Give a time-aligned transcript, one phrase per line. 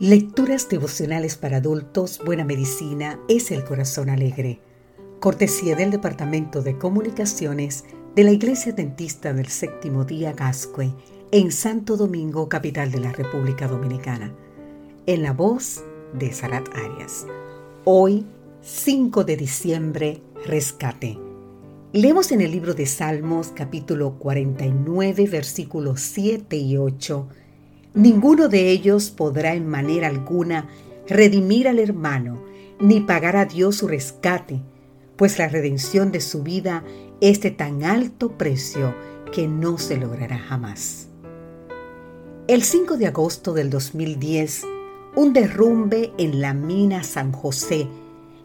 [0.00, 4.60] Lecturas devocionales para adultos, Buena Medicina es el Corazón Alegre.
[5.18, 7.84] Cortesía del Departamento de Comunicaciones
[8.14, 10.92] de la Iglesia Dentista del Séptimo Día Gascue
[11.32, 14.32] en Santo Domingo, capital de la República Dominicana.
[15.06, 17.26] En la voz de Sarat Arias.
[17.82, 18.24] Hoy,
[18.62, 21.18] 5 de diciembre, rescate.
[21.92, 27.28] Leemos en el libro de Salmos capítulo 49 versículos 7 y 8
[27.94, 30.68] Ninguno de ellos podrá en manera alguna
[31.08, 32.42] redimir al hermano,
[32.80, 34.60] ni pagar a Dios su rescate,
[35.16, 36.84] pues la redención de su vida
[37.20, 38.94] es de tan alto precio
[39.32, 41.08] que no se logrará jamás.
[42.46, 44.64] El 5 de agosto del 2010,
[45.16, 47.88] un derrumbe en la mina San José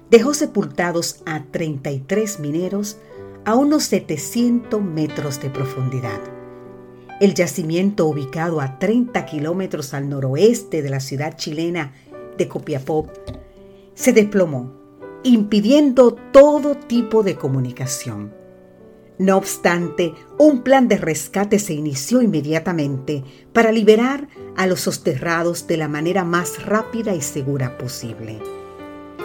[0.10, 2.98] dejó sepultados a 33 mineros
[3.46, 6.33] a unos 700 metros de profundidad.
[7.24, 11.94] El yacimiento, ubicado a 30 kilómetros al noroeste de la ciudad chilena
[12.38, 13.08] de Copiapó,
[13.94, 14.74] se desplomó,
[15.24, 18.34] impidiendo todo tipo de comunicación.
[19.20, 25.78] No obstante, un plan de rescate se inició inmediatamente para liberar a los soterrados de
[25.78, 28.42] la manera más rápida y segura posible.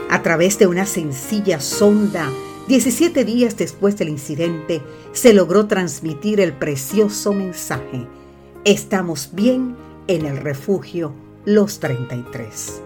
[0.08, 2.30] A través de una sencilla sonda
[2.68, 8.06] 17 días después del incidente, se logró transmitir el precioso mensaje.
[8.66, 9.74] Estamos bien
[10.06, 11.14] en el refugio
[11.46, 12.82] Los 33.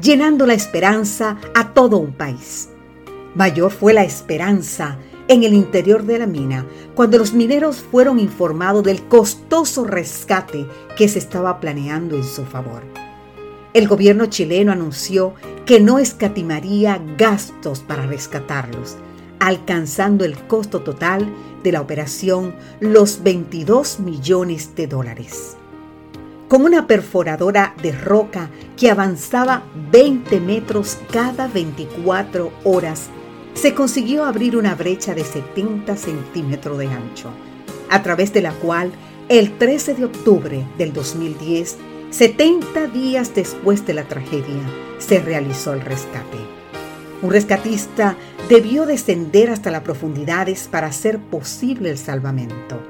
[0.00, 2.70] Llenando la esperanza a todo un país.
[3.34, 4.96] Mayor fue la esperanza
[5.28, 10.66] en el interior de la mina cuando los mineros fueron informados del costoso rescate
[10.96, 12.82] que se estaba planeando en su favor.
[13.74, 15.34] El gobierno chileno anunció
[15.66, 18.96] que no escatimaría gastos para rescatarlos,
[19.40, 21.28] alcanzando el costo total
[21.64, 25.56] de la operación los 22 millones de dólares.
[26.46, 33.08] Con una perforadora de roca que avanzaba 20 metros cada 24 horas,
[33.54, 37.30] se consiguió abrir una brecha de 70 centímetros de ancho,
[37.90, 38.92] a través de la cual
[39.28, 41.78] el 13 de octubre del 2010
[42.10, 44.62] 70 días después de la tragedia,
[44.98, 46.38] se realizó el rescate.
[47.20, 48.16] Un rescatista
[48.48, 52.80] debió descender hasta las profundidades para hacer posible el salvamento.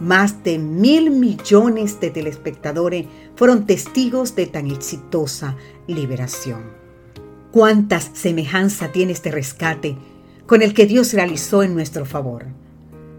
[0.00, 6.62] Más de mil millones de telespectadores fueron testigos de tan exitosa liberación.
[7.52, 9.96] ¿Cuántas semejanza tiene este rescate
[10.46, 12.46] con el que Dios realizó en nuestro favor?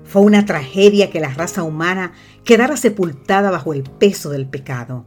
[0.05, 2.13] Fue una tragedia que la raza humana
[2.43, 5.05] quedara sepultada bajo el peso del pecado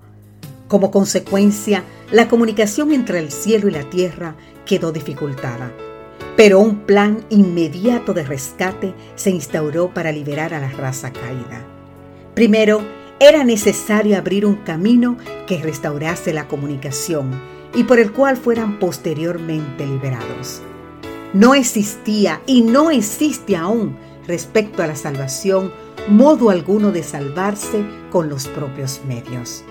[0.72, 5.70] como consecuencia, la comunicación entre el cielo y la tierra quedó dificultada.
[6.34, 11.62] Pero un plan inmediato de rescate se instauró para liberar a la raza caída.
[12.34, 12.80] Primero,
[13.20, 17.38] era necesario abrir un camino que restaurase la comunicación
[17.74, 20.62] y por el cual fueran posteriormente liberados.
[21.34, 23.94] No existía y no existe aún
[24.26, 25.70] respecto a la salvación
[26.08, 29.64] modo alguno de salvarse con los propios medios.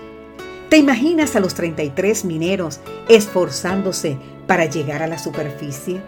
[0.72, 4.16] ¿Te imaginas a los 33 mineros esforzándose
[4.46, 6.00] para llegar a la superficie?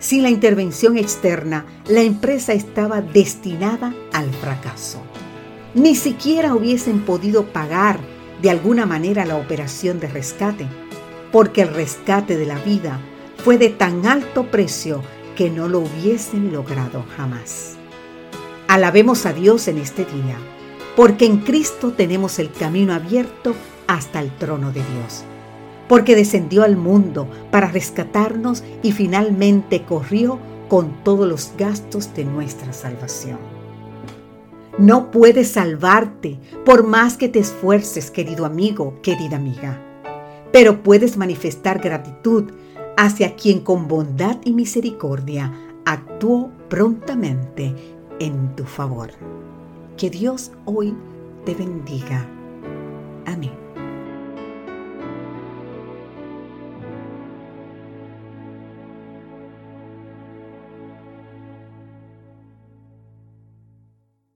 [0.00, 5.00] Sin la intervención externa, la empresa estaba destinada al fracaso.
[5.74, 8.00] Ni siquiera hubiesen podido pagar
[8.42, 10.66] de alguna manera la operación de rescate,
[11.30, 12.98] porque el rescate de la vida
[13.44, 15.02] fue de tan alto precio
[15.36, 17.76] que no lo hubiesen logrado jamás.
[18.66, 20.36] Alabemos a Dios en este día,
[20.96, 23.54] porque en Cristo tenemos el camino abierto
[23.94, 25.24] hasta el trono de Dios,
[25.88, 30.38] porque descendió al mundo para rescatarnos y finalmente corrió
[30.68, 33.38] con todos los gastos de nuestra salvación.
[34.78, 39.80] No puedes salvarte por más que te esfuerces, querido amigo, querida amiga,
[40.52, 42.50] pero puedes manifestar gratitud
[42.96, 45.52] hacia quien con bondad y misericordia
[45.84, 47.74] actuó prontamente
[48.18, 49.10] en tu favor.
[49.96, 50.94] Que Dios hoy
[51.44, 52.26] te bendiga